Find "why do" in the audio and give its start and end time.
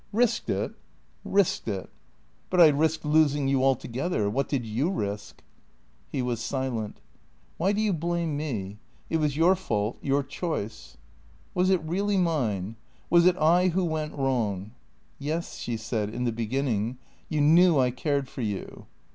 7.57-7.81